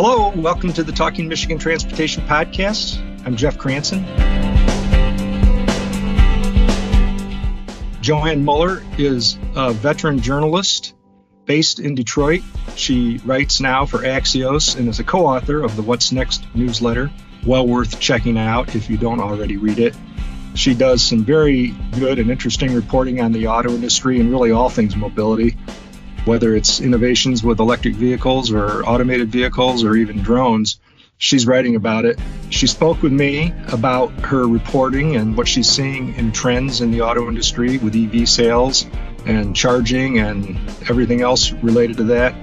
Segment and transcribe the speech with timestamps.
[0.00, 3.00] Hello, welcome to the Talking Michigan Transportation Podcast.
[3.26, 4.04] I'm Jeff Cranson.
[8.00, 10.94] Joann Muller is a veteran journalist
[11.46, 12.42] based in Detroit.
[12.76, 17.10] She writes now for Axios and is a co author of the What's Next newsletter.
[17.44, 19.96] Well worth checking out if you don't already read it.
[20.54, 24.68] She does some very good and interesting reporting on the auto industry and really all
[24.68, 25.56] things mobility,
[26.28, 30.78] whether it's innovations with electric vehicles or automated vehicles or even drones.
[31.16, 32.18] She's writing about it.
[32.50, 37.00] She spoke with me about her reporting and what she's seeing in trends in the
[37.00, 38.84] auto industry with EV sales
[39.24, 40.58] and charging and
[40.90, 42.34] everything else related to that.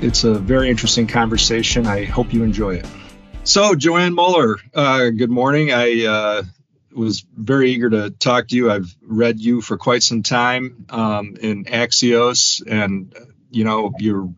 [0.00, 1.86] It's a very interesting conversation.
[1.86, 2.86] I hope you enjoy it.
[3.44, 5.70] So, Joann Muller, uh, good morning.
[5.70, 6.42] I uh,
[6.94, 8.70] was very eager to talk to you.
[8.70, 13.14] I've read you for quite some time um, in Axios, and
[13.54, 14.32] you know you're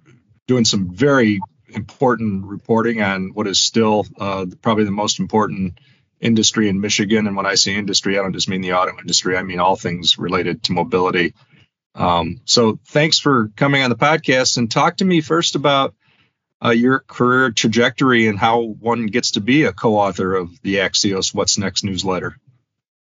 [0.46, 5.78] doing some very important reporting on what is still uh, probably the most important
[6.20, 7.26] industry in Michigan.
[7.26, 9.36] And when I say industry, I don't just mean the auto industry.
[9.36, 11.34] I mean all things related to mobility.
[11.94, 15.94] Um, so thanks for coming on the podcast and talk to me first about
[16.64, 21.34] uh, your career trajectory and how one gets to be a co-author of the Axios
[21.34, 22.36] What's Next newsletter.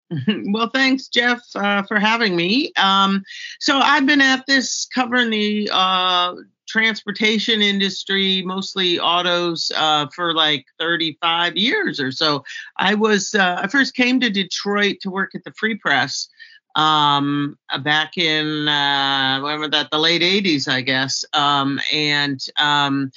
[0.51, 2.71] Well, thanks, Jeff, uh, for having me.
[2.77, 3.23] Um,
[3.59, 6.33] so I've been at this covering the uh,
[6.67, 12.43] transportation industry, mostly autos, uh, for like 35 years or so.
[12.77, 16.27] I was uh, I first came to Detroit to work at the Free Press
[16.75, 23.11] um, back in uh, when that the late 80s, I guess, um, and um,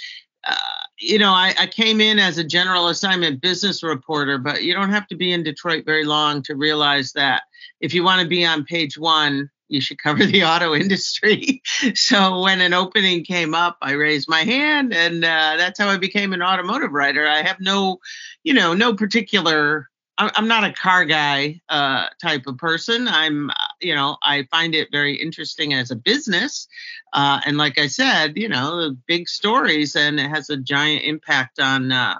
[0.44, 0.56] uh,
[1.02, 4.92] you know, I, I, came in as a general assignment business reporter, but you don't
[4.92, 7.42] have to be in Detroit very long to realize that
[7.80, 11.60] if you want to be on page one, you should cover the auto industry.
[11.94, 15.96] so when an opening came up, I raised my hand, and uh, that's how I
[15.96, 17.26] became an automotive writer.
[17.26, 17.98] I have no,
[18.44, 23.08] you know, no particular I'm not a car guy uh, type of person.
[23.08, 23.50] I'm,
[23.82, 26.68] you know, I find it very interesting as a business.
[27.12, 31.60] Uh, and like I said, you know, big stories and it has a giant impact
[31.60, 32.18] on uh,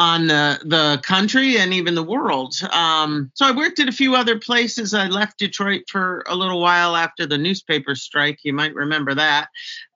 [0.00, 2.54] on the, the country and even the world.
[2.72, 4.94] Um, so I worked at a few other places.
[4.94, 8.38] I left Detroit for a little while after the newspaper strike.
[8.42, 9.48] You might remember that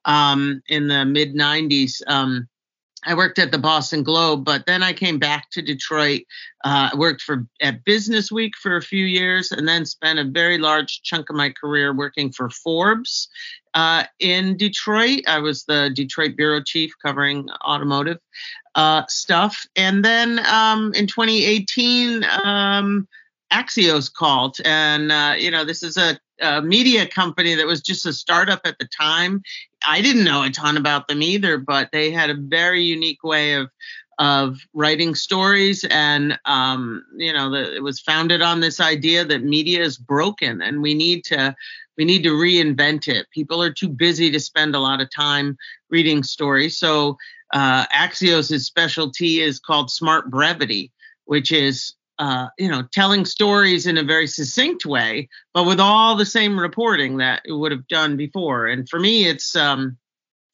[0.05, 2.03] um, in the mid 90s.
[2.05, 2.47] Um,
[3.05, 6.21] I worked at the Boston Globe, but then I came back to Detroit.
[6.63, 10.23] Uh, I worked for at Business Week for a few years, and then spent a
[10.23, 13.29] very large chunk of my career working for Forbes
[13.75, 15.21] uh, in Detroit.
[15.27, 18.17] I was the Detroit bureau chief covering automotive
[18.73, 22.25] uh, stuff, and then um, in 2018.
[22.43, 23.07] Um,
[23.53, 28.05] Axios called, and uh, you know this is a, a, media company that was just
[28.05, 29.43] a startup at the time.
[29.87, 33.53] I didn't know a ton about them either, but they had a very unique way
[33.53, 33.69] of
[34.17, 39.43] of writing stories, and um, you know the, it was founded on this idea that
[39.43, 41.55] media is broken, and we need to
[41.97, 43.29] we need to reinvent it.
[43.31, 45.57] People are too busy to spend a lot of time
[45.89, 47.17] reading stories, so
[47.53, 50.91] uh, Axios' specialty is called smart brevity,
[51.25, 56.15] which is uh, you know, telling stories in a very succinct way, but with all
[56.15, 58.67] the same reporting that it would have done before.
[58.67, 59.97] And for me, it's um,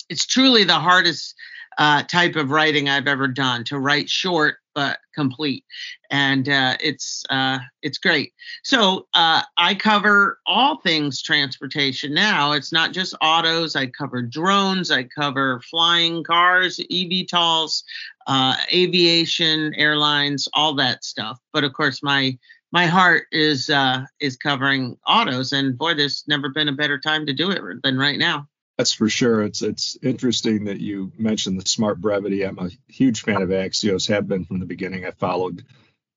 [0.10, 1.36] it's truly the hardest
[1.78, 5.66] uh, type of writing I've ever done to write short but complete,
[6.10, 8.34] and uh, it's uh, it's great.
[8.64, 12.52] So uh, I cover all things transportation now.
[12.54, 13.76] It's not just autos.
[13.76, 14.92] I cover drones.
[14.92, 17.84] I cover flying cars, eVTOLs,
[18.28, 21.40] uh, aviation, airlines, all that stuff.
[21.54, 22.38] But of course, my
[22.72, 27.26] my heart is uh, is covering autos, and boy, there's never been a better time
[27.26, 28.48] to do it than right now.
[28.82, 29.44] That's for sure.
[29.44, 32.42] It's it's interesting that you mentioned the smart brevity.
[32.44, 34.08] I'm a huge fan of Axios.
[34.08, 35.06] Have been from the beginning.
[35.06, 35.64] I followed,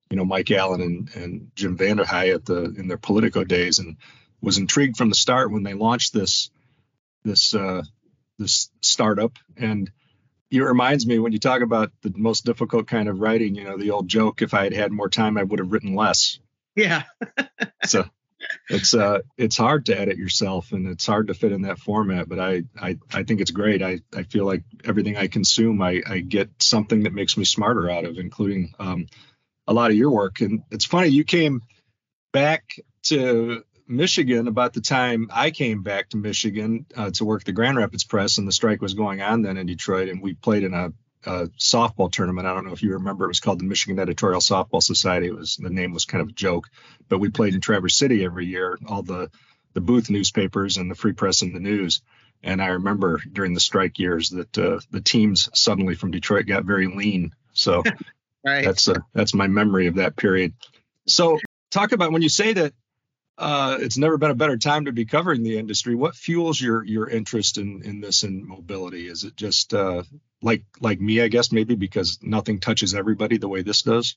[0.08, 3.98] you know, Mike Allen and, and Jim VandeHei at the in their Politico days, and
[4.40, 6.48] was intrigued from the start when they launched this
[7.22, 7.82] this uh,
[8.38, 9.38] this startup.
[9.58, 9.90] And
[10.50, 13.56] it reminds me when you talk about the most difficult kind of writing.
[13.56, 15.94] You know, the old joke: if I had had more time, I would have written
[15.94, 16.38] less.
[16.74, 17.02] Yeah.
[17.84, 18.06] so
[18.68, 22.28] it's uh it's hard to edit yourself and it's hard to fit in that format
[22.28, 23.82] but i i, I think it's great.
[23.82, 27.90] I i feel like everything i consume i i get something that makes me smarter
[27.90, 29.06] out of including um
[29.66, 30.42] a lot of your work.
[30.42, 31.62] And it's funny you came
[32.32, 32.64] back
[33.04, 37.76] to michigan about the time i came back to michigan uh, to work the grand
[37.76, 40.72] rapids press and the strike was going on then in detroit and we played in
[40.72, 40.90] a
[41.26, 42.46] a softball tournament.
[42.46, 43.24] I don't know if you remember.
[43.24, 45.26] It was called the Michigan Editorial Softball Society.
[45.26, 46.68] It was the name was kind of a joke,
[47.08, 48.78] but we played in Traverse City every year.
[48.86, 49.30] All the
[49.74, 52.00] the booth newspapers and the Free Press and the News.
[52.42, 56.64] And I remember during the strike years that uh, the teams suddenly from Detroit got
[56.64, 57.32] very lean.
[57.52, 57.82] So
[58.44, 58.64] right.
[58.64, 60.52] that's uh, that's my memory of that period.
[61.06, 61.38] So
[61.70, 62.74] talk about when you say that
[63.38, 65.94] uh, it's never been a better time to be covering the industry.
[65.94, 69.08] What fuels your your interest in in this in mobility?
[69.08, 70.04] Is it just uh,
[70.42, 74.16] like like me, I guess, maybe because nothing touches everybody the way this does?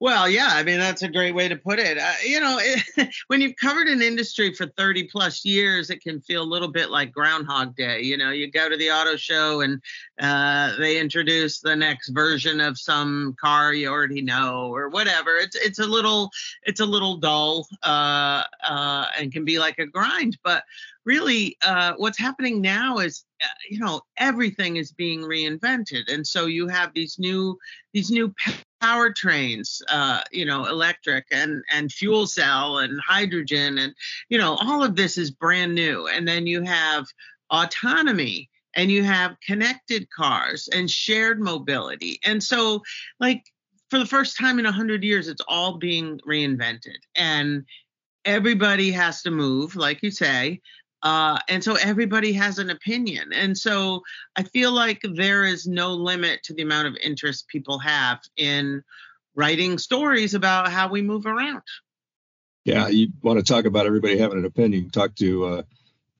[0.00, 1.98] Well, yeah, I mean that's a great way to put it.
[1.98, 6.20] Uh, you know, it, when you've covered an industry for 30 plus years, it can
[6.20, 8.02] feel a little bit like Groundhog Day.
[8.02, 9.80] You know, you go to the auto show and
[10.20, 15.36] uh, they introduce the next version of some car you already know or whatever.
[15.36, 16.30] It's it's a little
[16.64, 20.38] it's a little dull uh, uh and can be like a grind.
[20.44, 20.64] But
[21.04, 26.46] really, uh, what's happening now is uh, you know everything is being reinvented, and so
[26.46, 27.58] you have these new
[27.94, 28.34] these new
[28.82, 33.94] powertrains, uh, you know, electric and and fuel cell and hydrogen and
[34.28, 36.06] you know all of this is brand new.
[36.06, 37.06] And then you have
[37.50, 42.18] autonomy and you have connected cars and shared mobility.
[42.24, 42.82] And so
[43.20, 43.44] like
[43.90, 47.64] for the first time in 100 years it's all being reinvented and
[48.24, 50.60] everybody has to move like you say
[51.06, 53.32] uh, and so everybody has an opinion.
[53.32, 54.02] And so
[54.34, 58.82] I feel like there is no limit to the amount of interest people have in
[59.36, 61.62] writing stories about how we move around.
[62.64, 64.90] Yeah, you want to talk about everybody having an opinion.
[64.90, 65.62] Talk to uh,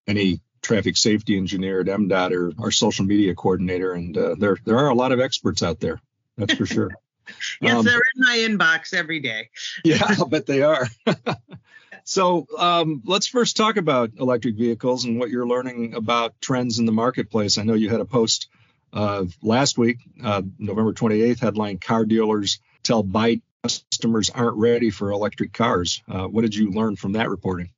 [0.07, 4.79] any traffic safety engineer at MDOT or our social media coordinator, and uh, there there
[4.79, 6.01] are a lot of experts out there.
[6.39, 6.93] That's for sure.
[7.61, 9.51] yes, um, they're in my inbox every day.
[9.85, 10.87] yeah, I'll bet they are.
[12.09, 16.87] So um, let's first talk about electric vehicles and what you're learning about trends in
[16.87, 17.59] the marketplace.
[17.59, 18.47] I know you had a post
[18.93, 25.11] uh, last week, uh, November 28th, headline Car Dealers Tell Biden Customers Aren't Ready for
[25.11, 26.01] Electric Cars.
[26.09, 27.71] Uh, what did you learn from that reporting?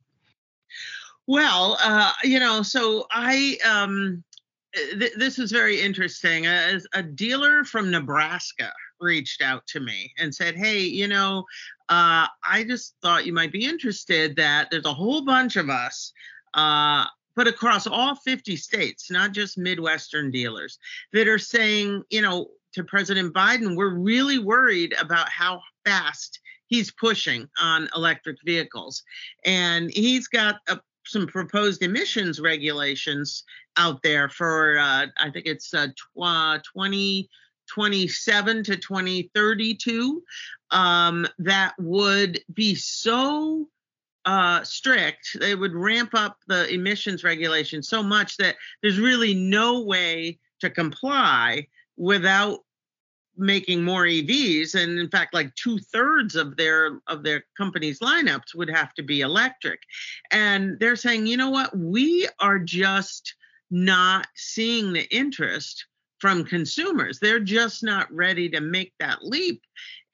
[1.27, 3.57] Well, uh, you know, so I.
[3.67, 4.25] Um,
[4.75, 6.45] th- this is very interesting.
[6.45, 8.71] As a dealer from Nebraska
[9.01, 11.45] reached out to me and said, Hey, you know,
[11.89, 16.13] uh, I just thought you might be interested that there's a whole bunch of us,
[16.55, 17.05] uh,
[17.35, 20.79] but across all 50 states, not just Midwestern dealers,
[21.13, 26.91] that are saying, you know, to President Biden, we're really worried about how fast he's
[26.91, 29.03] pushing on electric vehicles.
[29.45, 33.45] And he's got a, some proposed emissions regulations
[33.79, 37.29] out there for, uh, I think it's uh, tw- 20.
[37.69, 40.23] 27 to 2032
[40.71, 43.69] um, that would be so
[44.25, 49.81] uh, strict, they would ramp up the emissions regulation so much that there's really no
[49.81, 51.67] way to comply
[51.97, 52.61] without
[53.39, 54.75] making more EVs.
[54.75, 59.03] And in fact, like two thirds of their of their company's lineups would have to
[59.03, 59.81] be electric.
[60.31, 63.35] And they're saying, you know what, we are just
[63.71, 65.87] not seeing the interest
[66.19, 67.19] from consumers.
[67.19, 69.63] They're just not ready to make that leap.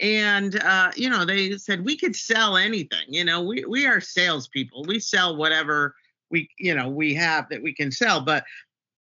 [0.00, 3.06] And uh, you know, they said we could sell anything.
[3.08, 4.84] You know, we we are salespeople.
[4.84, 5.94] We sell whatever
[6.30, 8.20] we you know we have that we can sell.
[8.20, 8.44] But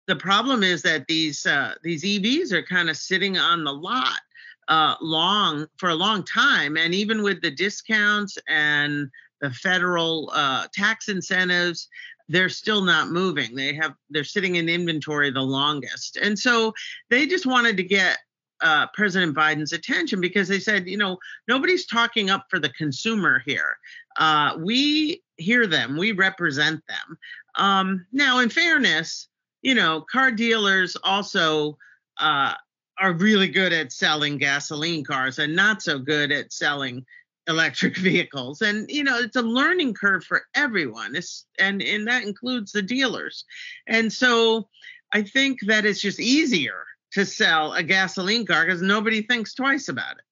[0.06, 4.20] the problem is that these uh, these EVs are kind of sitting on the lot
[4.68, 9.10] uh, long for a long time, and even with the discounts and
[9.40, 11.88] the federal uh, tax incentives,
[12.28, 13.54] they're still not moving.
[13.54, 16.72] They have they're sitting in inventory the longest, and so
[17.10, 18.18] they just wanted to get
[18.60, 21.18] uh, President Biden's attention because they said, you know,
[21.48, 23.76] nobody's talking up for the consumer here.
[24.16, 27.18] Uh, we hear them, we represent them.
[27.56, 29.28] Um, now, in fairness,
[29.62, 31.76] you know, car dealers also
[32.18, 32.54] uh,
[32.98, 37.04] are really good at selling gasoline cars and not so good at selling
[37.48, 38.62] electric vehicles.
[38.62, 41.14] And you know it's a learning curve for everyone.
[41.16, 43.44] It's, and and that includes the dealers.
[43.86, 44.68] And so
[45.12, 49.88] i think that it's just easier to sell a gasoline car because nobody thinks twice
[49.88, 50.24] about it.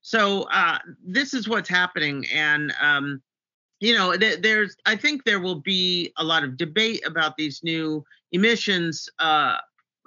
[0.00, 2.26] So uh, this is what's happening.
[2.32, 3.22] And um,
[3.80, 7.60] you know th- there's i think there will be a lot of debate about these
[7.62, 9.56] new emissions uh,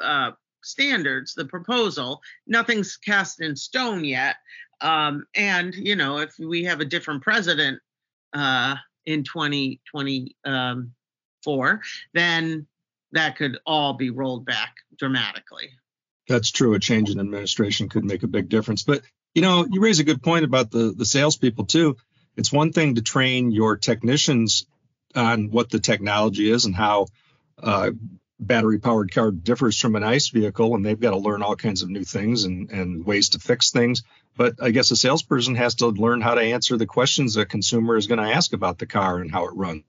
[0.04, 0.32] uh,
[0.64, 2.22] standards the proposal.
[2.46, 4.38] Nothing's cast in stone yet
[4.82, 7.80] um, and you know, if we have a different president
[8.34, 11.82] uh, in 2024,
[12.14, 12.68] then
[13.14, 15.70] that could all be rolled back dramatically.
[16.28, 16.74] That's true.
[16.74, 18.84] A change in administration could make a big difference.
[18.84, 19.02] But
[19.34, 21.98] you know, you raise a good point about the the salespeople too.
[22.36, 24.66] It's one thing to train your technicians
[25.16, 27.08] on what the technology is and how
[27.62, 27.92] uh,
[28.40, 31.82] battery powered car differs from an ICE vehicle, and they've got to learn all kinds
[31.82, 34.04] of new things and, and ways to fix things.
[34.36, 37.98] But I guess a salesperson has to learn how to answer the questions a consumer
[37.98, 39.84] is going to ask about the car and how it runs.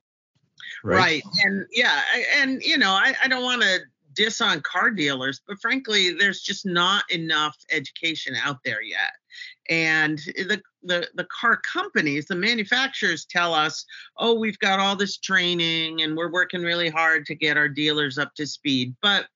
[0.82, 0.96] Right.
[0.96, 1.22] right.
[1.44, 2.00] And yeah,
[2.36, 3.80] and you know, I, I don't want to
[4.14, 9.12] diss on car dealers, but frankly, there's just not enough education out there yet.
[9.68, 13.84] And the, the the car companies, the manufacturers tell us,
[14.16, 18.18] oh, we've got all this training and we're working really hard to get our dealers
[18.18, 18.94] up to speed.
[19.02, 19.26] But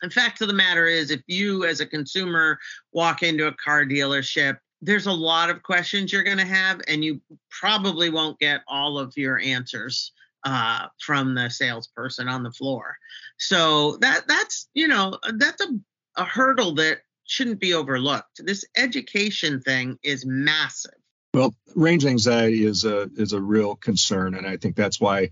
[0.00, 2.58] the fact of the matter is, if you as a consumer
[2.92, 7.04] walk into a car dealership, there's a lot of questions you're going to have, and
[7.04, 10.12] you probably won't get all of your answers
[10.44, 12.96] uh, from the salesperson on the floor.
[13.38, 15.68] So that that's you know that's a,
[16.16, 18.44] a hurdle that shouldn't be overlooked.
[18.44, 20.94] This education thing is massive.
[21.32, 25.30] Well, range anxiety is a is a real concern, and I think that's why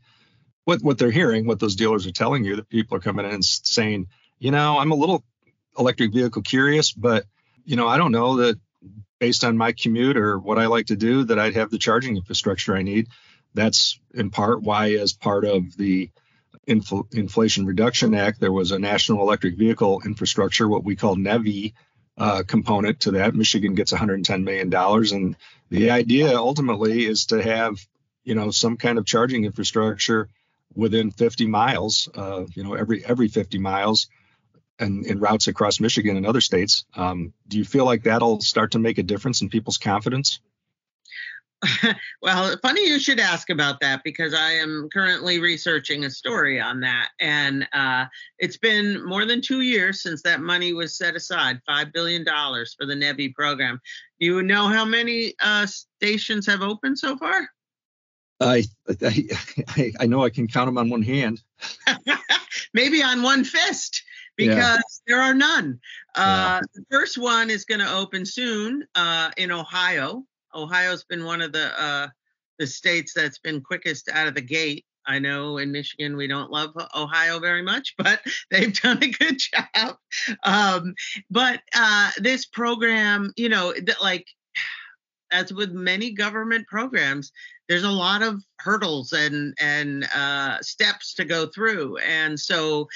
[0.64, 3.32] what what they're hearing, what those dealers are telling you, that people are coming in
[3.32, 4.06] and saying,
[4.38, 5.24] you know, I'm a little
[5.76, 7.24] electric vehicle curious, but
[7.64, 8.58] you know, I don't know that
[9.18, 12.16] based on my commute or what I like to do that I'd have the charging
[12.16, 13.08] infrastructure I need.
[13.54, 16.10] That's in part why, as part of the
[16.68, 21.74] Infl- Inflation Reduction Act, there was a national electric vehicle infrastructure, what we call NEVI,
[22.18, 23.34] uh, component to that.
[23.34, 25.36] Michigan gets 110 million dollars, and
[25.70, 27.78] the idea ultimately is to have
[28.24, 30.28] you know some kind of charging infrastructure
[30.74, 34.08] within 50 miles, uh, you know every every 50 miles,
[34.78, 36.84] and in routes across Michigan and other states.
[36.94, 40.40] Um, do you feel like that'll start to make a difference in people's confidence?
[42.22, 46.80] well, funny you should ask about that because I am currently researching a story on
[46.80, 47.08] that.
[47.20, 48.06] And uh,
[48.38, 52.86] it's been more than two years since that money was set aside $5 billion for
[52.86, 53.80] the NEVI program.
[54.20, 57.48] Do you know how many uh, stations have opened so far?
[58.40, 58.64] I,
[59.02, 61.42] I, I know I can count them on one hand.
[62.74, 64.02] Maybe on one fist
[64.36, 64.76] because yeah.
[65.08, 65.80] there are none.
[66.14, 66.60] Uh, yeah.
[66.74, 70.24] The first one is going to open soon uh, in Ohio.
[70.54, 72.08] Ohio's been one of the uh,
[72.58, 74.84] the states that's been quickest out of the gate.
[75.06, 79.38] I know in Michigan we don't love Ohio very much, but they've done a good
[79.38, 79.96] job.
[80.44, 80.94] Um,
[81.30, 84.26] but uh, this program, you know, like
[85.30, 87.32] as with many government programs,
[87.68, 92.88] there's a lot of hurdles and and uh, steps to go through, and so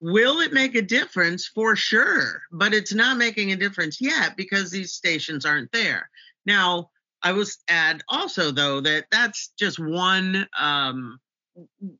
[0.00, 4.70] will it make a difference for sure but it's not making a difference yet because
[4.70, 6.10] these stations aren't there
[6.46, 6.90] now,
[7.22, 11.18] I will add also though that that's just one um,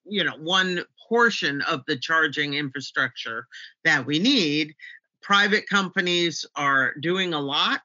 [0.04, 3.46] you know one portion of the charging infrastructure
[3.84, 4.74] that we need.
[5.22, 7.80] Private companies are doing a lot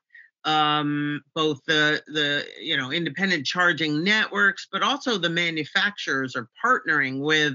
[0.45, 7.19] um, both the the you know independent charging networks, but also the manufacturers are partnering
[7.19, 7.53] with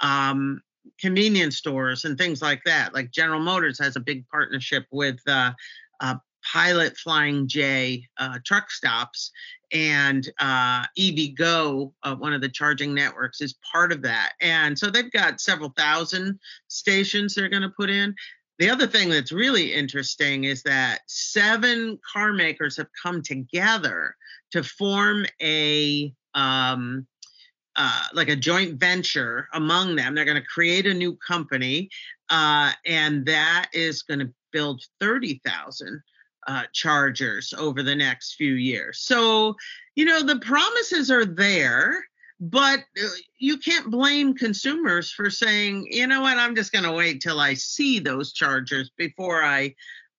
[0.00, 0.60] um,
[1.00, 2.94] convenience stores and things like that.
[2.94, 5.52] Like General Motors has a big partnership with uh,
[6.00, 6.16] uh,
[6.52, 9.30] Pilot Flying J uh, truck stops,
[9.72, 14.32] and uh, EVgo, uh, one of the charging networks, is part of that.
[14.40, 16.38] And so they've got several thousand
[16.68, 18.14] stations they're going to put in.
[18.58, 24.16] The other thing that's really interesting is that seven car makers have come together
[24.52, 27.06] to form a um,
[27.76, 30.14] uh, like a joint venture among them.
[30.14, 31.90] They're going to create a new company,
[32.30, 36.02] uh, and that is going to build 30,000
[36.48, 39.00] uh, chargers over the next few years.
[39.00, 39.54] So,
[39.94, 42.02] you know, the promises are there,
[42.40, 46.92] but uh, you can't blame consumers for saying, you know what, I'm just going to
[46.92, 49.74] wait till I see those chargers before I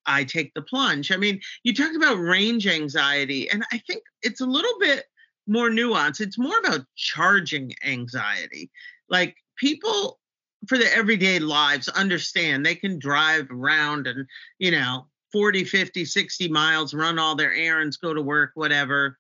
[0.05, 1.11] I take the plunge.
[1.11, 5.05] I mean, you talked about range anxiety, and I think it's a little bit
[5.45, 6.21] more nuanced.
[6.21, 8.71] It's more about charging anxiety.
[9.09, 10.19] Like people
[10.67, 14.25] for their everyday lives understand they can drive around and,
[14.57, 19.17] you know, 40, 50, 60 miles, run all their errands, go to work, whatever,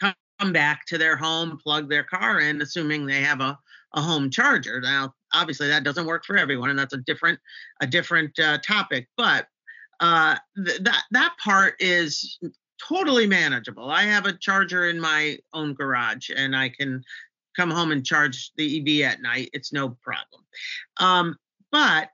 [0.00, 3.58] come back to their home, plug their car in, assuming they have a,
[3.94, 4.80] a home charger.
[4.80, 7.38] Now, obviously that doesn't work for everyone, and that's a different
[7.80, 9.08] a different uh, topic.
[9.16, 9.46] But
[10.00, 12.38] uh, th- that that part is
[12.88, 13.90] totally manageable.
[13.90, 17.02] I have a charger in my own garage, and I can
[17.56, 19.50] come home and charge the EV at night.
[19.52, 20.42] It's no problem.
[20.98, 21.36] Um,
[21.70, 22.10] but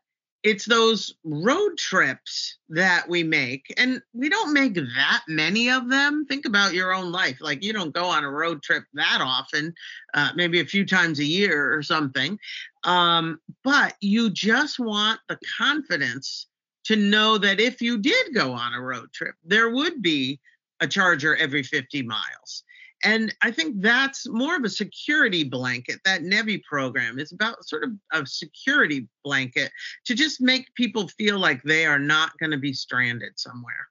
[0.47, 6.25] it's those road trips that we make and we don't make that many of them.
[6.25, 7.39] Think about your own life.
[7.41, 9.75] Like you don't go on a road trip that often
[10.15, 12.39] uh, maybe a few times a year or something.
[12.85, 16.47] Um, but you just want the confidence
[16.85, 20.39] to know that if you did go on a road trip there would be
[20.79, 22.63] a charger every 50 miles
[23.05, 26.01] and I think that's more of a security blanket.
[26.05, 29.71] That NEVI program is about sort of a security blanket
[30.07, 33.89] to just make people feel like they are not going to be stranded somewhere.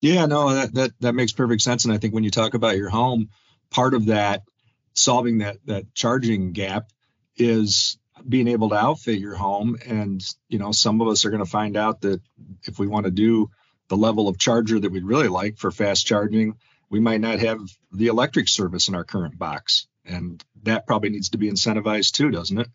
[0.00, 1.84] Yeah, no, that, that that makes perfect sense.
[1.84, 3.30] And I think when you talk about your home,
[3.70, 4.42] part of that
[4.94, 6.90] solving that that charging gap
[7.36, 7.96] is
[8.28, 11.50] being able to outfit your home and you know some of us are going to
[11.50, 12.20] find out that
[12.64, 13.50] if we want to do
[13.88, 16.54] the level of charger that we'd really like for fast charging
[16.92, 17.58] we might not have
[17.90, 22.30] the electric service in our current box and that probably needs to be incentivized too
[22.30, 22.68] doesn't it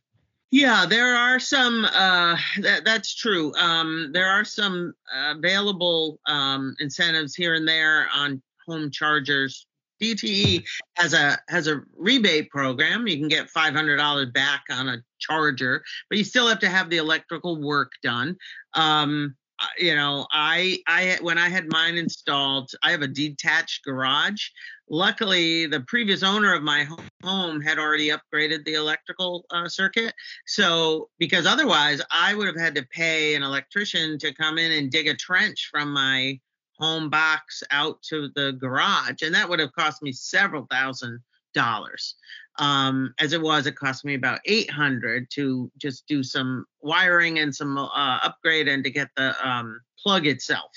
[0.49, 1.83] yeah, there are some.
[1.83, 3.53] Uh, that, that's true.
[3.55, 9.67] Um, there are some available um, incentives here and there on home chargers.
[10.01, 10.63] DTE
[10.95, 13.07] has a has a rebate program.
[13.07, 16.69] You can get five hundred dollars back on a charger, but you still have to
[16.69, 18.37] have the electrical work done.
[18.73, 19.35] Um,
[19.77, 24.49] you know, I I when I had mine installed, I have a detached garage.
[24.89, 26.87] Luckily, the previous owner of my
[27.23, 30.13] home had already upgraded the electrical uh, circuit.
[30.45, 34.91] So, because otherwise, I would have had to pay an electrician to come in and
[34.91, 36.39] dig a trench from my
[36.79, 41.19] home box out to the garage, and that would have cost me several thousand
[41.53, 42.15] dollars.
[42.59, 47.55] Um, as it was, it cost me about 800 to just do some wiring and
[47.55, 50.71] some uh, upgrade and to get the um, plug itself.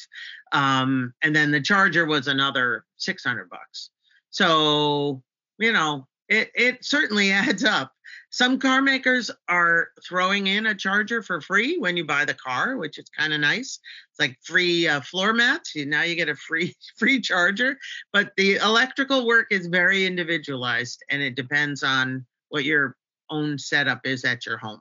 [0.52, 3.90] Um, and then the charger was another 600 bucks.
[4.30, 5.22] So,
[5.58, 7.92] you know, it, it certainly adds up.
[8.30, 12.76] Some car makers are throwing in a charger for free when you buy the car,
[12.76, 13.80] which is kind of nice.
[14.10, 15.74] It's like free uh, floor mats.
[15.74, 17.78] You, now you get a free free charger.
[18.12, 22.96] But the electrical work is very individualized, and it depends on what your
[23.28, 24.80] own setup is at your home.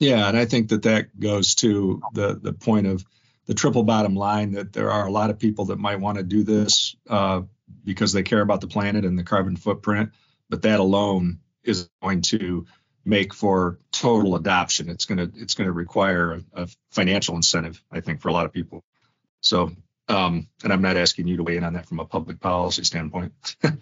[0.00, 3.04] Yeah, and I think that that goes to the the point of
[3.46, 6.24] the triple bottom line that there are a lot of people that might want to
[6.24, 7.42] do this uh,
[7.84, 10.10] because they care about the planet and the carbon footprint,
[10.48, 12.66] but that alone is going to
[13.04, 14.88] make for total adoption.
[14.88, 18.46] It's going to it's to require a, a, financial incentive, I think, for a lot
[18.46, 18.84] of people.
[19.40, 19.72] So,
[20.08, 22.84] um, and I'm not asking you to weigh in on that from a public policy
[22.84, 23.32] standpoint.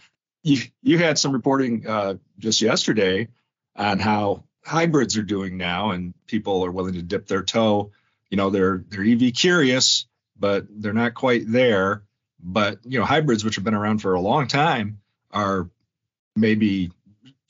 [0.42, 3.28] you you had some reporting uh, just yesterday
[3.76, 7.92] on how hybrids are doing now, and people are willing to dip their toe.
[8.30, 10.06] You know, they're they're EV curious,
[10.38, 12.04] but they're not quite there.
[12.42, 15.68] But you know, hybrids, which have been around for a long time, are
[16.36, 16.90] maybe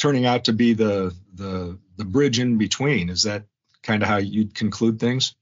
[0.00, 3.10] turning out to be the the the bridge in between.
[3.10, 3.44] Is that
[3.82, 5.34] kind of how you'd conclude things?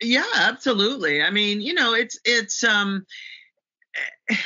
[0.00, 1.22] Yeah, absolutely.
[1.22, 3.04] I mean, you know, it's it's um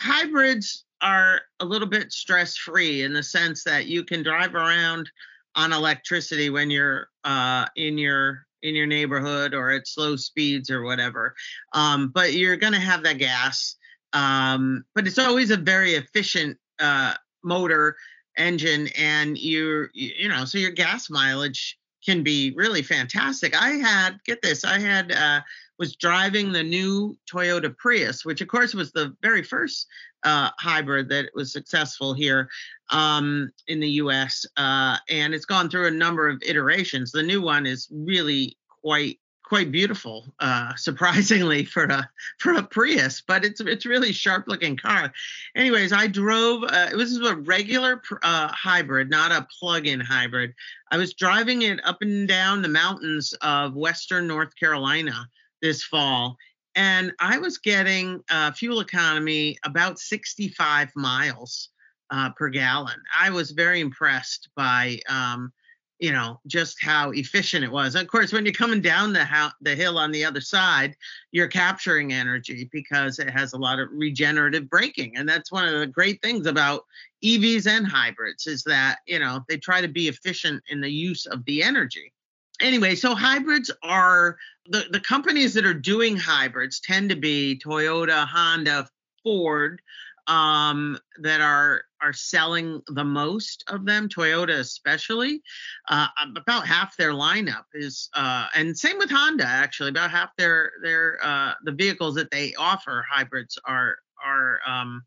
[0.00, 5.10] hybrids are a little bit stress free in the sense that you can drive around
[5.54, 10.82] on electricity when you're uh, in your in your neighborhood or at slow speeds or
[10.82, 11.34] whatever.
[11.72, 13.76] Um, but you're going to have that gas.
[14.12, 17.96] Um, but it's always a very efficient uh, motor
[18.36, 23.60] engine and you you know so your gas mileage can be really fantastic.
[23.60, 25.40] I had get this i had uh,
[25.78, 29.86] was driving the new toyota prius which of course was the very first
[30.26, 32.48] uh, hybrid that was successful here
[32.90, 37.12] um, in the us uh, and it's gone through a number of iterations.
[37.12, 43.22] The new one is really quite quite beautiful, uh, surprisingly for a for a Prius,
[43.26, 45.12] but it's it's really sharp looking car.
[45.54, 46.64] Anyways, I drove.
[46.64, 50.52] Uh, it was a regular uh, hybrid, not a plug-in hybrid.
[50.90, 55.26] I was driving it up and down the mountains of western North Carolina
[55.62, 56.36] this fall,
[56.74, 58.22] and I was getting
[58.54, 61.70] fuel economy about 65 miles
[62.10, 63.00] uh, per gallon.
[63.16, 64.98] I was very impressed by.
[65.08, 65.52] Um,
[65.98, 67.94] you know just how efficient it was.
[67.94, 70.94] Of course, when you're coming down the ho- the hill on the other side,
[71.32, 75.80] you're capturing energy because it has a lot of regenerative braking, and that's one of
[75.80, 76.84] the great things about
[77.24, 81.26] EVs and hybrids is that you know they try to be efficient in the use
[81.26, 82.12] of the energy.
[82.60, 88.26] Anyway, so hybrids are the the companies that are doing hybrids tend to be Toyota,
[88.26, 88.88] Honda,
[89.22, 89.80] Ford,
[90.26, 95.42] um, that are are selling the most of them, Toyota especially.
[95.88, 99.90] Uh, about half their lineup is, uh, and same with Honda actually.
[99.90, 105.02] About half their their uh, the vehicles that they offer hybrids are are um,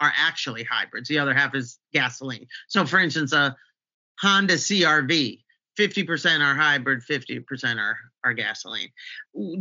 [0.00, 1.08] are actually hybrids.
[1.08, 2.46] The other half is gasoline.
[2.68, 3.56] So, for instance, a
[4.20, 5.42] Honda CRV.
[5.78, 8.88] 50% are hybrid, 50% are, are gasoline.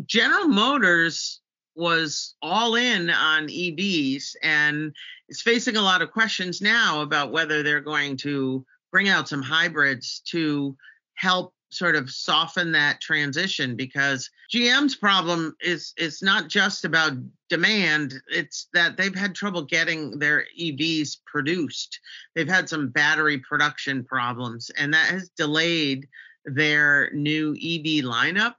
[0.05, 1.39] General Motors
[1.79, 4.93] was all in on EVs and
[5.29, 9.41] is facing a lot of questions now about whether they're going to bring out some
[9.41, 10.75] hybrids to
[11.15, 17.13] help sort of soften that transition because GM's problem is it's not just about
[17.47, 21.99] demand it's that they've had trouble getting their EVs produced.
[22.35, 26.07] They've had some battery production problems and that has delayed
[26.45, 28.55] their new EV lineup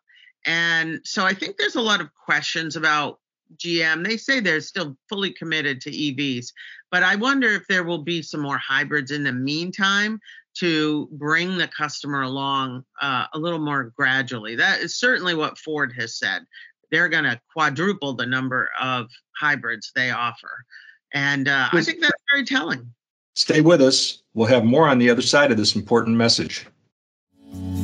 [0.47, 3.19] and so I think there's a lot of questions about
[3.57, 6.53] GM, they say they're still fully committed to EVs.
[6.91, 10.21] But I wonder if there will be some more hybrids in the meantime
[10.59, 14.57] to bring the customer along uh, a little more gradually.
[14.57, 16.45] That is certainly what Ford has said.
[16.91, 20.65] They're going to quadruple the number of hybrids they offer.
[21.13, 22.93] And uh, I think that's very telling.
[23.35, 24.23] Stay with us.
[24.35, 26.67] We'll have more on the other side of this important message.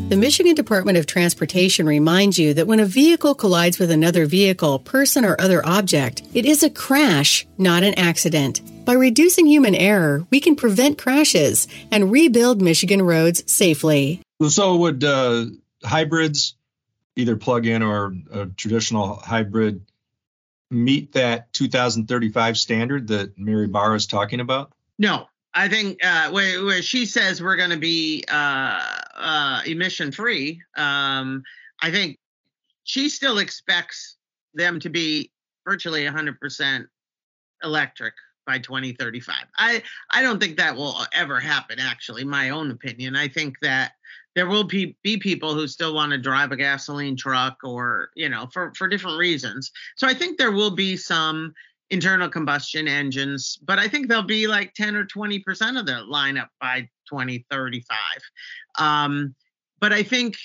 [0.08, 4.78] The Michigan Department of Transportation reminds you that when a vehicle collides with another vehicle,
[4.78, 8.60] person, or other object, it is a crash, not an accident.
[8.84, 14.22] By reducing human error, we can prevent crashes and rebuild Michigan roads safely.
[14.48, 15.46] So, would uh,
[15.82, 16.54] hybrids,
[17.16, 19.84] either plug in or a traditional hybrid,
[20.70, 24.72] meet that 2035 standard that Mary Barra is talking about?
[24.98, 25.26] No,
[25.56, 28.80] I think uh, where, where she says we're going to be uh,
[29.14, 31.42] uh, emission free, um,
[31.82, 32.18] I think
[32.84, 34.16] she still expects
[34.52, 35.32] them to be
[35.64, 36.86] virtually 100%
[37.64, 38.12] electric
[38.46, 39.34] by 2035.
[39.56, 41.80] I I don't think that will ever happen.
[41.80, 43.16] Actually, my own opinion.
[43.16, 43.92] I think that
[44.34, 48.28] there will be, be people who still want to drive a gasoline truck or you
[48.28, 49.72] know for for different reasons.
[49.96, 51.54] So I think there will be some
[51.90, 56.04] internal combustion engines, but I think they'll be like 10 or 20 percent of the
[56.10, 57.96] lineup by 2035.
[58.78, 59.34] Um,
[59.80, 60.36] but I think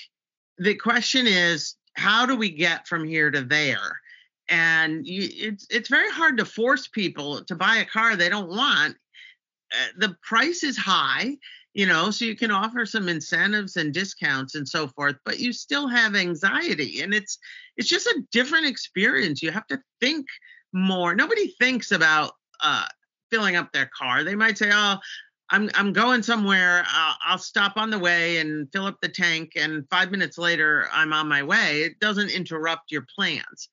[0.58, 4.00] the question is, how do we get from here to there?
[4.48, 8.48] And you, it's it's very hard to force people to buy a car they don't
[8.48, 8.96] want.
[9.72, 11.36] Uh, the price is high,
[11.74, 15.52] you know, so you can offer some incentives and discounts and so forth, but you
[15.52, 17.38] still have anxiety, and it's
[17.76, 19.42] it's just a different experience.
[19.42, 20.26] You have to think
[20.72, 21.14] more.
[21.14, 22.32] Nobody thinks about
[22.62, 22.86] uh,
[23.30, 24.24] filling up their car.
[24.24, 24.96] They might say, "Oh,
[25.50, 26.80] I'm I'm going somewhere.
[26.80, 30.88] Uh, I'll stop on the way and fill up the tank, and five minutes later,
[30.92, 33.68] I'm on my way." It doesn't interrupt your plans.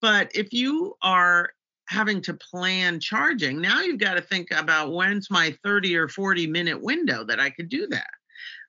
[0.00, 1.50] But if you are
[1.88, 6.46] having to plan charging, now you've got to think about when's my 30 or 40
[6.46, 8.10] minute window that I could do that.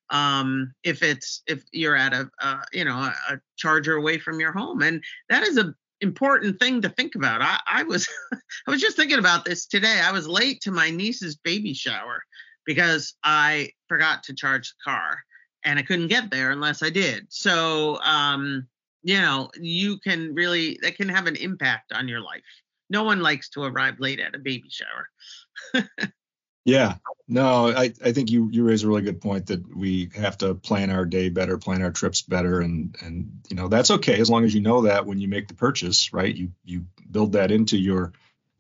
[0.10, 4.40] Um, if it's if you're at a uh, you know a, a charger away from
[4.40, 7.42] your home, and that is a important thing to think about.
[7.42, 8.08] I, I was
[8.68, 10.02] I was just thinking about this today.
[10.04, 12.24] I was late to my niece's baby shower
[12.66, 15.20] because I forgot to charge the car
[15.64, 17.28] and I couldn't get there unless I did.
[17.30, 18.68] So um,
[19.04, 22.42] you know, you can really that can have an impact on your life.
[22.90, 25.88] No one likes to arrive late at a baby shower.
[26.64, 26.96] Yeah,
[27.28, 30.54] no, I, I think you you raise a really good point that we have to
[30.54, 34.30] plan our day better, plan our trips better, and and you know that's okay as
[34.30, 36.36] long as you know that when you make the purchase, right?
[36.36, 38.14] You you build that into your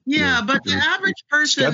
[0.06, 1.72] yeah, your, but your the average person, I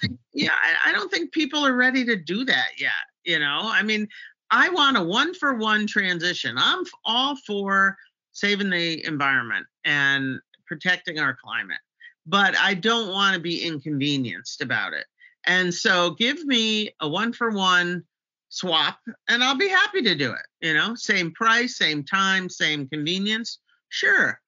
[0.00, 2.92] think, yeah, I, I don't think people are ready to do that yet.
[3.24, 4.08] You know, I mean,
[4.50, 6.56] I want a one for one transition.
[6.58, 7.96] I'm all for
[8.32, 11.80] saving the environment and protecting our climate,
[12.24, 15.06] but I don't want to be inconvenienced about it.
[15.46, 18.04] And so give me a one for one
[18.48, 20.66] swap and I'll be happy to do it.
[20.66, 23.58] You know, same price, same time, same convenience.
[23.88, 24.40] Sure.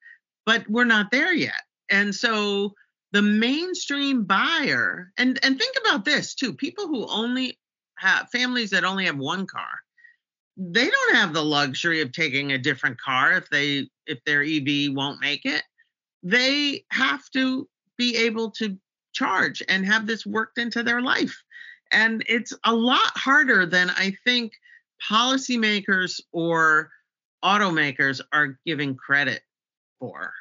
[0.47, 1.63] But we're not there yet.
[1.91, 2.75] And so
[3.13, 7.59] the mainstream buyer, and, and think about this too people who only
[7.97, 9.81] have families that only have one car,
[10.57, 14.95] they don't have the luxury of taking a different car if they if their EV
[14.95, 15.63] won't make it.
[16.23, 18.77] They have to be able to
[19.19, 21.43] charge and have this worked into their life.
[21.91, 24.53] And it's a lot harder than I think
[25.11, 26.91] policymakers or
[27.45, 29.43] automakers are giving credit
[29.99, 30.33] for.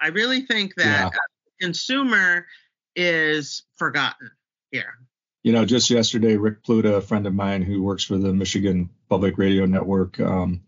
[0.00, 1.20] I really think that yeah.
[1.60, 2.46] consumer
[2.94, 4.30] is forgotten
[4.70, 4.94] here.
[5.42, 8.90] You know, just yesterday, Rick Pluta, a friend of mine who works for the Michigan
[9.08, 10.62] Public Radio Network, um,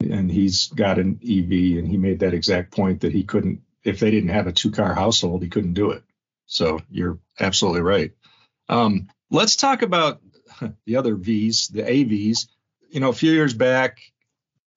[0.00, 3.98] and he's got an EV, and he made that exact point that he couldn't, if
[3.98, 6.04] they didn't have a two car household, he couldn't do it.
[6.46, 8.12] So you're absolutely right.
[8.68, 10.20] Um, let's talk about
[10.86, 12.46] the other V's, the AVs.
[12.90, 14.00] You know, a few years back,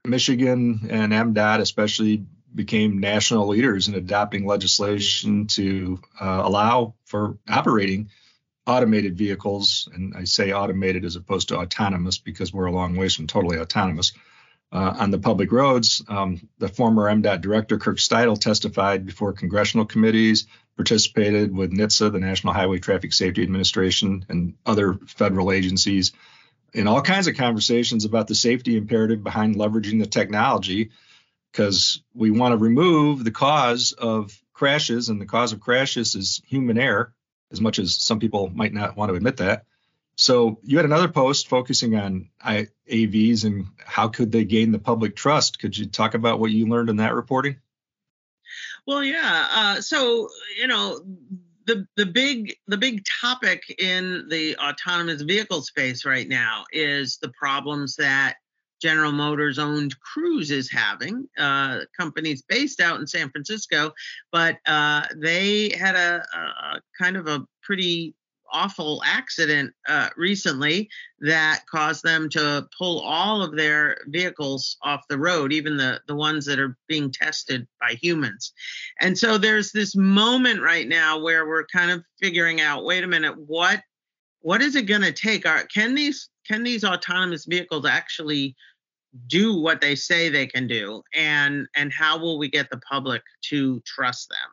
[0.06, 8.10] Michigan and MDOT especially became national leaders in adopting legislation to uh, allow for operating
[8.66, 9.90] automated vehicles.
[9.94, 13.60] And I say automated as opposed to autonomous because we're a long ways from totally
[13.60, 14.14] autonomous.
[14.72, 19.86] Uh, on the public roads, um, the former MDOT director Kirk Steudle testified before congressional
[19.86, 26.12] committees, participated with NHTSA, the National Highway Traffic Safety Administration, and other federal agencies
[26.74, 30.92] in all kinds of conversations about the safety imperative behind leveraging the technology
[31.52, 36.42] because we want to remove the cause of crashes, and the cause of crashes is
[36.46, 37.14] human error,
[37.52, 39.66] as much as some people might not want to admit that.
[40.18, 45.16] So you had another post focusing on AVs and how could they gain the public
[45.16, 45.60] trust.
[45.60, 47.58] Could you talk about what you learned in that reporting?
[48.88, 49.48] Well, yeah.
[49.52, 51.02] Uh, so you know,
[51.66, 57.30] the the big the big topic in the autonomous vehicle space right now is the
[57.30, 58.36] problems that
[58.82, 61.28] General Motors owned Cruise is having.
[61.38, 63.92] Uh, companies based out in San Francisco,
[64.32, 68.14] but uh, they had a, a, kind of a pretty
[68.52, 75.18] awful accident uh, recently that caused them to pull all of their vehicles off the
[75.18, 78.54] road, even the, the ones that are being tested by humans.
[79.02, 83.08] And so there's this moment right now where we're kind of figuring out, wait a
[83.08, 83.82] minute, what
[84.42, 85.48] what is it going to take?
[85.48, 88.56] Are, can these can these autonomous vehicles actually
[89.28, 93.24] do what they say they can do and and how will we get the public
[93.42, 94.50] to trust them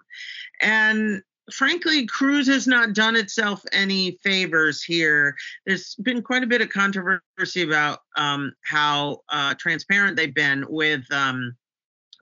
[0.60, 5.34] and frankly, Cruise has not done itself any favors here.
[5.66, 11.04] There's been quite a bit of controversy about um, how uh, transparent they've been with.
[11.10, 11.56] Um,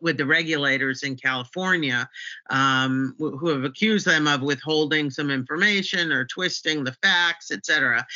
[0.02, 2.08] with the regulators in California,
[2.48, 8.06] um, who have accused them of withholding some information or twisting the facts, et cetera.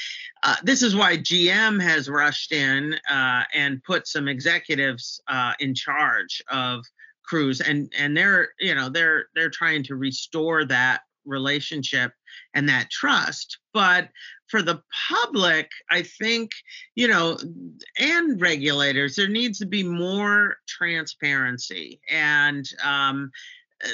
[0.42, 5.74] Uh, this is why GM has rushed in uh, and put some executives uh, in
[5.74, 6.84] charge of
[7.24, 12.12] Cruise, and and they're you know they're they're trying to restore that relationship
[12.54, 13.58] and that trust.
[13.72, 14.10] But
[14.48, 16.52] for the public i think
[16.94, 17.36] you know
[17.98, 22.00] and regulators there needs to be more transparency.
[22.10, 23.30] And um,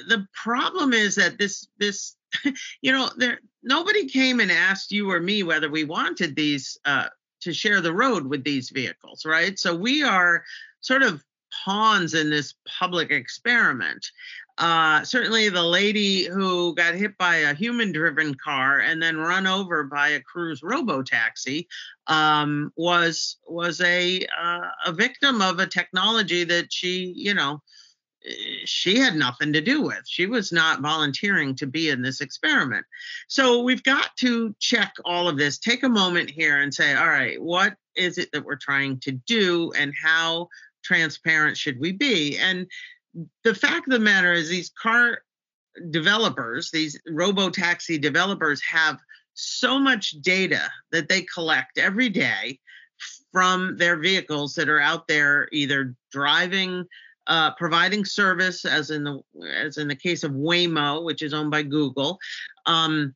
[0.09, 2.17] the problem is that this this
[2.83, 7.09] you know there nobody came and asked you or me whether we wanted these uh,
[7.41, 9.59] to share the road with these vehicles right?
[9.59, 10.45] So we are
[10.81, 11.25] sort of
[11.65, 14.07] pawns in this public experiment.
[14.59, 19.47] Uh, certainly, the lady who got hit by a human driven car and then run
[19.47, 21.67] over by a cruise robo taxi
[22.09, 27.63] um, was was a uh, a victim of a technology that she, you know,
[28.65, 30.03] she had nothing to do with.
[30.07, 32.85] She was not volunteering to be in this experiment.
[33.29, 37.09] So we've got to check all of this, take a moment here and say, all
[37.09, 40.49] right, what is it that we're trying to do and how
[40.83, 42.39] transparent should we be?
[42.39, 42.67] And
[43.45, 45.23] the fact of the matter is, these car
[45.91, 48.99] developers, these robo taxi developers, have
[49.35, 52.59] so much data that they collect every day
[53.33, 56.85] from their vehicles that are out there either driving
[57.27, 61.51] uh, providing service as in the as in the case of Waymo which is owned
[61.51, 62.19] by Google
[62.67, 63.15] um,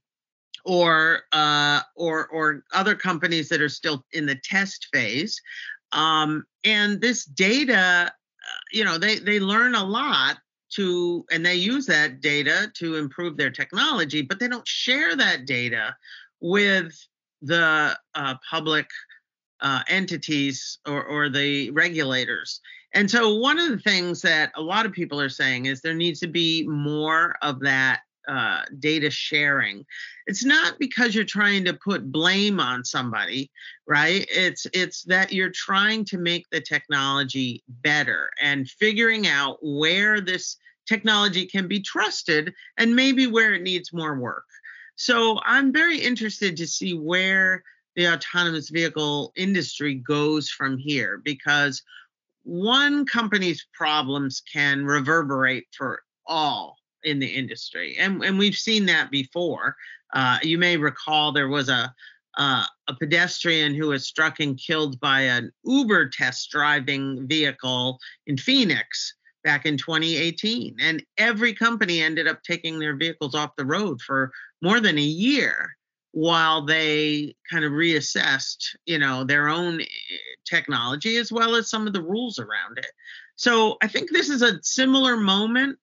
[0.65, 5.41] or uh, or or other companies that are still in the test phase
[5.95, 10.39] um, and this data, uh, you know, they they learn a lot
[10.75, 15.47] to, and they use that data to improve their technology, but they don't share that
[15.47, 15.97] data
[16.41, 16.93] with
[17.43, 18.87] the uh, public
[19.61, 22.61] uh, entities or, or the regulators.
[22.93, 25.95] And so, one of the things that a lot of people are saying is there
[25.95, 29.85] needs to be more of that uh, data sharing.
[30.27, 33.51] It's not because you're trying to put blame on somebody,
[33.87, 34.27] right?
[34.31, 40.57] It's it's that you're trying to make the technology better and figuring out where this
[40.87, 44.45] technology can be trusted and maybe where it needs more work.
[44.97, 47.63] So I'm very interested to see where
[47.97, 51.83] the autonomous vehicle industry goes from here because
[52.43, 59.11] one company's problems can reverberate for all in the industry, and and we've seen that
[59.11, 59.77] before.
[60.13, 61.93] Uh, you may recall there was a
[62.37, 68.37] uh, a pedestrian who was struck and killed by an Uber test driving vehicle in
[68.37, 69.15] Phoenix
[69.45, 74.33] back in 2018, and every company ended up taking their vehicles off the road for
[74.63, 75.77] more than a year
[76.15, 79.85] while they kind of reassessed you know their own eh,
[80.47, 82.87] technology as well as some of the rules around it
[83.35, 85.77] so i think this is a similar moment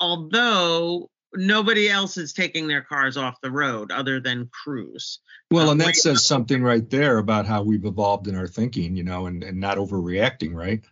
[0.00, 5.20] although nobody else is taking their cars off the road other than Cruise.
[5.50, 9.04] Well, and that says something right there about how we've evolved in our thinking, you
[9.04, 10.82] know, and, and not overreacting, right?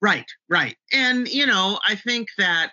[0.00, 0.76] Right, right.
[0.92, 2.72] And, you know, I think that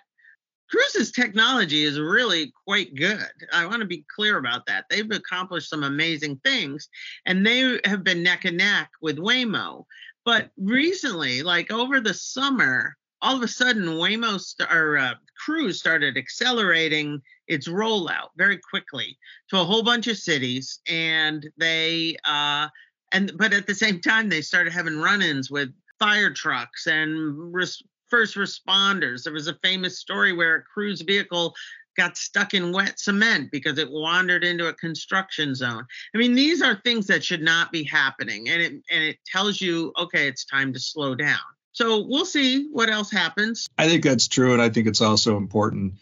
[0.70, 3.28] Cruise's technology is really quite good.
[3.52, 4.86] I want to be clear about that.
[4.88, 6.88] They've accomplished some amazing things
[7.26, 9.84] and they have been neck and neck with Waymo.
[10.24, 15.78] But recently, like over the summer, all of a sudden Waymo st- or uh, Cruise
[15.78, 19.18] started accelerating its rollout very quickly
[19.50, 22.68] to a whole bunch of cities, and they uh,
[23.12, 27.82] and but at the same time they started having run-ins with fire trucks and res-
[28.08, 29.24] first responders.
[29.24, 31.54] There was a famous story where a Cruise vehicle
[31.96, 35.86] got stuck in wet cement because it wandered into a construction zone.
[36.14, 39.60] I mean, these are things that should not be happening, and it and it tells
[39.60, 41.38] you, okay, it's time to slow down.
[41.74, 43.68] So we'll see what else happens.
[43.76, 44.52] I think that's true.
[44.52, 45.94] And I think it's also important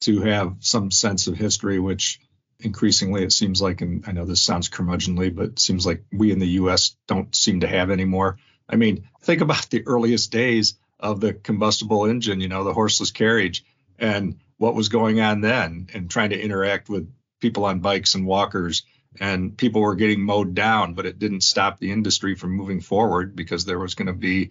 [0.00, 2.20] to have some sense of history, which
[2.58, 6.32] increasingly it seems like, and I know this sounds curmudgeonly, but it seems like we
[6.32, 6.96] in the U.S.
[7.06, 8.38] don't seem to have anymore.
[8.68, 13.10] I mean, think about the earliest days of the combustible engine, you know, the horseless
[13.10, 13.64] carriage,
[13.98, 18.26] and what was going on then, and trying to interact with people on bikes and
[18.26, 18.82] walkers.
[19.18, 23.34] And people were getting mowed down, but it didn't stop the industry from moving forward
[23.34, 24.50] because there was going to be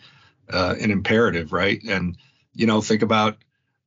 [0.49, 1.81] uh, an imperative, right?
[1.83, 2.17] And,
[2.53, 3.37] you know, think about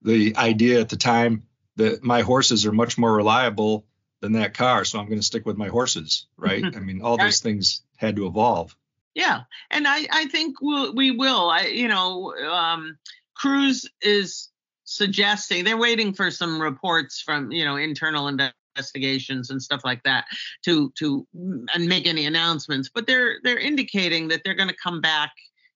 [0.03, 1.45] the idea at the time
[1.77, 3.87] that my horses are much more reliable
[4.21, 6.65] than that car, so I'm going to stick with my horses, right?
[6.65, 8.77] I mean, all those things had to evolve.
[9.15, 11.51] Yeah, and I I think we'll, we will.
[11.51, 12.97] I you know, um,
[13.37, 14.49] Cruise is
[14.85, 20.25] suggesting they're waiting for some reports from you know internal investigations and stuff like that
[20.65, 25.03] to to and make any announcements, but they're they're indicating that they're going to come
[25.03, 25.33] back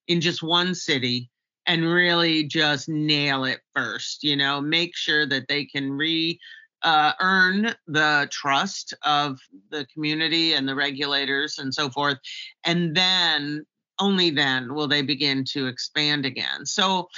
[0.09, 1.31] in just one city
[1.67, 4.23] and really just nail it first.
[4.23, 6.39] You know, make sure that they can re
[6.83, 9.41] uh, earn the trust of
[9.71, 12.19] the community and the regulators and so forth.
[12.65, 13.67] And then,
[13.99, 16.67] only then, will they begin to expand again.
[16.67, 17.09] So,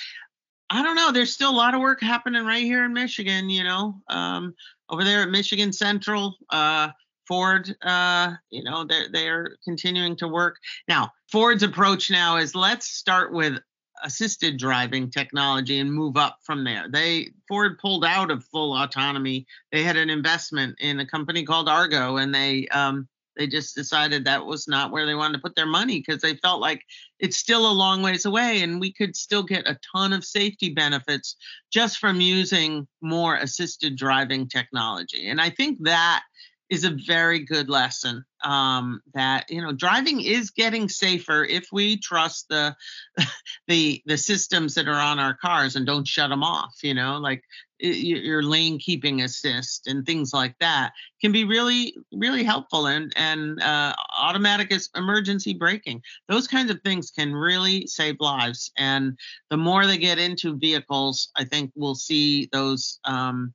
[0.70, 1.12] I don't know.
[1.12, 4.54] There's still a lot of work happening right here in Michigan, you know, um,
[4.90, 6.36] over there at Michigan Central.
[6.50, 6.88] Uh,
[7.28, 10.56] Ford, uh, you know, they're they're continuing to work.
[10.88, 13.58] Now, Ford's approach now is let's start with
[14.02, 16.86] assisted driving technology and move up from there.
[16.90, 19.46] They Ford pulled out of full autonomy.
[19.72, 24.24] They had an investment in a company called Argo, and they um, they just decided
[24.24, 26.82] that was not where they wanted to put their money because they felt like
[27.20, 30.70] it's still a long ways away, and we could still get a ton of safety
[30.70, 31.36] benefits
[31.72, 35.28] just from using more assisted driving technology.
[35.28, 36.22] And I think that
[36.70, 41.96] is a very good lesson um, that you know driving is getting safer if we
[41.96, 42.76] trust the
[43.68, 47.18] the the systems that are on our cars and don't shut them off you know
[47.18, 47.42] like
[47.80, 53.62] your lane keeping assist and things like that can be really really helpful and and
[53.62, 56.02] uh, automatic emergency braking.
[56.28, 59.16] Those kinds of things can really save lives and
[59.48, 63.54] the more they get into vehicles i think we'll see those um,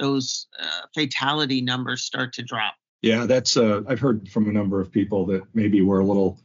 [0.00, 2.74] those uh, fatality numbers start to drop.
[3.02, 6.38] Yeah, that's uh, I've heard from a number of people that maybe were a little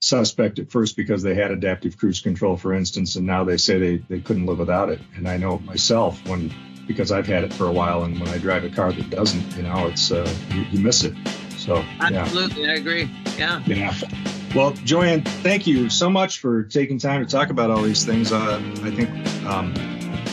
[0.00, 3.78] suspect at first because they had adaptive cruise control, for instance, and now they say
[3.78, 5.00] they, they couldn't live without it.
[5.16, 6.52] And I know myself when
[6.86, 9.56] because I've had it for a while, and when I drive a car that doesn't,
[9.56, 11.14] you know, it's uh, you, you miss it.
[11.58, 12.70] So absolutely, yeah.
[12.70, 13.10] I agree.
[13.36, 13.62] Yeah.
[13.66, 13.94] Yeah.
[14.54, 18.32] Well, Joann, thank you so much for taking time to talk about all these things.
[18.32, 19.10] Uh, I think
[19.44, 19.74] um,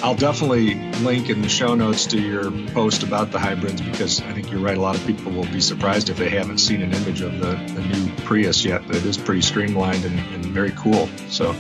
[0.06, 4.34] I'll definitely link in the show notes to your post about the hybrids because I
[4.34, 4.78] think you're right.
[4.78, 7.56] A lot of people will be surprised if they haven't seen an image of the,
[7.74, 11.10] the new Prius yet, but it is pretty streamlined and, and very cool.
[11.30, 11.56] So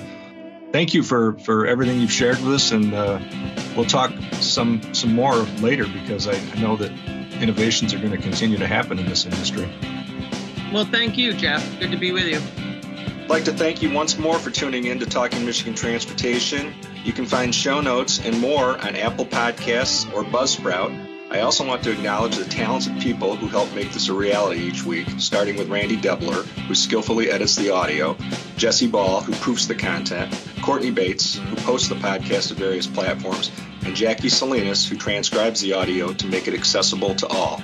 [0.71, 2.69] thank you for, for everything you've shared with us.
[2.69, 3.19] And uh,
[3.75, 6.91] we'll talk some, some more later because I, I know that
[7.41, 9.67] innovations are going to continue to happen in this industry.
[10.71, 11.67] Well, thank you, Jeff.
[11.79, 12.39] Good to be with you.
[13.23, 16.75] I'd like to thank you once more for tuning in to Talking Michigan Transportation.
[17.05, 21.29] You can find show notes and more on Apple Podcasts or Buzzsprout.
[21.29, 24.83] I also want to acknowledge the talented people who help make this a reality each
[24.83, 28.17] week, starting with Randy Debler, who skillfully edits the audio,
[28.57, 33.51] Jesse Ball, who proofs the content, Courtney Bates, who posts the podcast to various platforms,
[33.83, 37.61] and Jackie Salinas, who transcribes the audio to make it accessible to all.